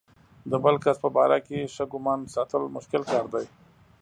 د 0.51 0.53
بل 0.63 0.75
کس 0.83 0.97
په 1.03 1.09
باره 1.15 1.37
کې 1.47 1.71
ښه 1.73 1.85
ګمان 1.91 2.19
ساتل 2.35 2.63
مشکل 2.75 3.01
کار 3.11 3.25
دی. 3.33 3.45